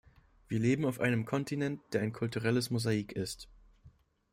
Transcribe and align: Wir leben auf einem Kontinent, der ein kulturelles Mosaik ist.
Wir 0.47 0.57
leben 0.57 0.85
auf 0.85 0.99
einem 0.99 1.25
Kontinent, 1.25 1.79
der 1.93 2.01
ein 2.01 2.11
kulturelles 2.11 2.71
Mosaik 2.71 3.11
ist. 3.11 3.47